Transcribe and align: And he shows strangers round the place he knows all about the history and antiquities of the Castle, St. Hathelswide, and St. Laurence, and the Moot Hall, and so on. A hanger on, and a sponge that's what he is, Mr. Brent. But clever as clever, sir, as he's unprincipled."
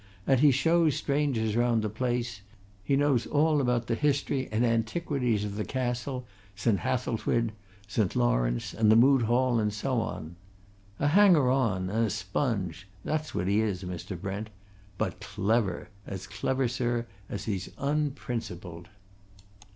And 0.25 0.39
he 0.39 0.49
shows 0.49 0.95
strangers 0.95 1.55
round 1.55 1.83
the 1.83 1.87
place 1.87 2.41
he 2.83 2.95
knows 2.95 3.27
all 3.27 3.61
about 3.61 3.85
the 3.85 3.93
history 3.93 4.49
and 4.51 4.65
antiquities 4.65 5.45
of 5.45 5.57
the 5.57 5.63
Castle, 5.63 6.25
St. 6.55 6.79
Hathelswide, 6.79 7.37
and 7.49 7.53
St. 7.87 8.15
Laurence, 8.15 8.73
and 8.73 8.89
the 8.91 8.95
Moot 8.95 9.21
Hall, 9.21 9.59
and 9.59 9.71
so 9.71 9.99
on. 10.01 10.37
A 10.97 11.09
hanger 11.09 11.51
on, 11.51 11.91
and 11.91 12.07
a 12.07 12.09
sponge 12.09 12.87
that's 13.05 13.35
what 13.35 13.47
he 13.47 13.59
is, 13.61 13.83
Mr. 13.83 14.19
Brent. 14.19 14.49
But 14.97 15.19
clever 15.19 15.89
as 16.07 16.25
clever, 16.25 16.67
sir, 16.67 17.05
as 17.29 17.45
he's 17.45 17.69
unprincipled." 17.77 18.87